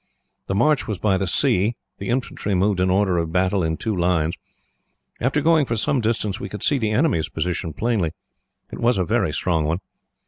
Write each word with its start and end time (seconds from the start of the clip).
The 0.47 0.55
march 0.55 0.87
was 0.87 0.97
by 0.97 1.17
the 1.17 1.27
sea. 1.27 1.75
The 1.99 2.09
infantry 2.09 2.55
moved 2.55 2.79
in 2.79 2.89
order 2.89 3.19
of 3.19 3.31
battle, 3.31 3.61
in 3.61 3.77
two 3.77 3.95
lines. 3.95 4.33
After 5.19 5.41
going 5.43 5.67
for 5.67 5.75
some 5.75 6.01
distance, 6.01 6.39
we 6.39 6.49
could 6.49 6.63
see 6.63 6.79
the 6.79 6.89
enemy's 6.89 7.29
position 7.29 7.71
plainly. 7.71 8.11
It 8.71 8.79
was 8.79 8.97
a 8.97 9.05
very 9.05 9.31
strong 9.31 9.65
one. 9.65 9.77